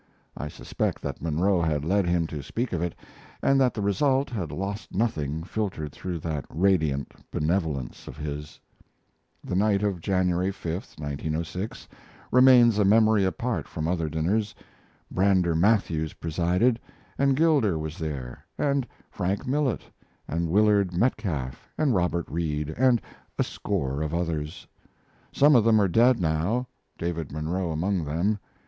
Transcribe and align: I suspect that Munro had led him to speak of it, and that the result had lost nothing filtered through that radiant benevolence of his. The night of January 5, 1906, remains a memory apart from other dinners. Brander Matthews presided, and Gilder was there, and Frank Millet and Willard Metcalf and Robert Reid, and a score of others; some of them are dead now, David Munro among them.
I 0.35 0.47
suspect 0.47 0.99
that 1.03 1.21
Munro 1.21 1.61
had 1.61 1.85
led 1.85 2.07
him 2.07 2.25
to 2.25 2.41
speak 2.41 2.73
of 2.73 2.81
it, 2.81 2.95
and 3.43 3.61
that 3.61 3.75
the 3.75 3.83
result 3.83 4.31
had 4.31 4.51
lost 4.51 4.95
nothing 4.95 5.43
filtered 5.43 5.91
through 5.91 6.17
that 6.21 6.43
radiant 6.49 7.13
benevolence 7.29 8.07
of 8.07 8.17
his. 8.17 8.59
The 9.43 9.53
night 9.53 9.83
of 9.83 9.99
January 10.01 10.49
5, 10.49 10.73
1906, 10.97 11.87
remains 12.31 12.79
a 12.79 12.83
memory 12.83 13.23
apart 13.25 13.67
from 13.67 13.87
other 13.87 14.09
dinners. 14.09 14.55
Brander 15.11 15.53
Matthews 15.53 16.13
presided, 16.13 16.79
and 17.19 17.35
Gilder 17.35 17.77
was 17.77 17.99
there, 17.99 18.43
and 18.57 18.87
Frank 19.11 19.45
Millet 19.45 19.83
and 20.27 20.49
Willard 20.49 20.97
Metcalf 20.97 21.69
and 21.77 21.93
Robert 21.93 22.25
Reid, 22.27 22.71
and 22.71 22.99
a 23.37 23.43
score 23.43 24.01
of 24.01 24.15
others; 24.15 24.65
some 25.31 25.55
of 25.55 25.63
them 25.63 25.79
are 25.79 25.87
dead 25.87 26.19
now, 26.19 26.65
David 26.97 27.31
Munro 27.31 27.69
among 27.71 28.03
them. 28.03 28.39